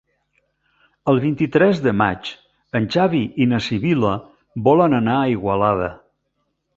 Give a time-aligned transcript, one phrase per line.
[1.11, 2.31] El vint-i-tres de maig
[2.79, 4.15] en Xavi i na Sibil·la
[4.69, 5.91] volen anar a Igualada.